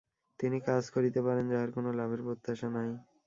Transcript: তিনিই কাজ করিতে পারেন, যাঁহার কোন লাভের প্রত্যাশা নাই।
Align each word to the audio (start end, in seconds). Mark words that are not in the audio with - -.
তিনিই 0.39 0.65
কাজ 0.69 0.83
করিতে 0.95 1.19
পারেন, 1.21 1.45
যাঁহার 1.51 1.69
কোন 1.75 1.85
লাভের 1.99 2.21
প্রত্যাশা 2.23 2.67
নাই। 2.69 2.89